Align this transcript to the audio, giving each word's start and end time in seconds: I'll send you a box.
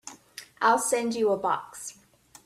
I'll 0.63 0.79
send 0.79 1.13
you 1.15 1.29
a 1.31 1.37
box. 1.37 1.99